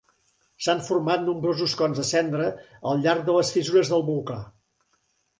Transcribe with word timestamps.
S'han 0.67 0.79
format 0.85 1.25
nombrosos 1.25 1.75
cons 1.81 1.99
de 2.01 2.05
cendra 2.11 2.47
al 2.93 3.03
llarg 3.03 3.21
de 3.27 3.35
les 3.35 3.51
fissures 3.57 3.93
del 3.93 4.07
volcà. 4.09 4.39